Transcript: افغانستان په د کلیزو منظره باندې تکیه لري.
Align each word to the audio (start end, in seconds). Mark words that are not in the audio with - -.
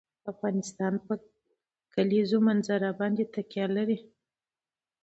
افغانستان 0.31 0.93
په 1.05 1.13
د 1.21 1.23
کلیزو 1.93 2.37
منظره 2.47 2.89
باندې 2.99 3.23
تکیه 3.33 3.67
لري. 3.77 3.97